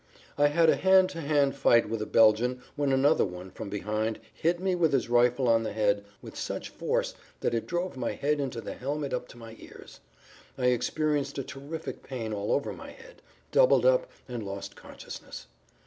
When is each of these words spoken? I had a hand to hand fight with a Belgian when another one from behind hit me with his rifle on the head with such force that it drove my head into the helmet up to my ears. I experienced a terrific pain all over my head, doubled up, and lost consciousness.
I 0.35 0.47
had 0.47 0.67
a 0.67 0.77
hand 0.77 1.09
to 1.11 1.21
hand 1.21 1.53
fight 1.55 1.87
with 1.87 2.01
a 2.01 2.07
Belgian 2.07 2.63
when 2.75 2.91
another 2.91 3.23
one 3.23 3.51
from 3.51 3.69
behind 3.69 4.19
hit 4.33 4.59
me 4.59 4.73
with 4.73 4.93
his 4.93 5.09
rifle 5.11 5.47
on 5.47 5.61
the 5.61 5.73
head 5.73 6.03
with 6.23 6.35
such 6.35 6.69
force 6.69 7.13
that 7.41 7.53
it 7.53 7.67
drove 7.67 7.95
my 7.95 8.13
head 8.13 8.39
into 8.39 8.61
the 8.61 8.73
helmet 8.73 9.13
up 9.13 9.27
to 9.27 9.37
my 9.37 9.55
ears. 9.59 9.99
I 10.57 10.65
experienced 10.69 11.37
a 11.37 11.43
terrific 11.43 12.01
pain 12.01 12.33
all 12.33 12.51
over 12.51 12.73
my 12.73 12.89
head, 12.89 13.21
doubled 13.51 13.85
up, 13.85 14.09
and 14.27 14.41
lost 14.41 14.75
consciousness. 14.75 15.45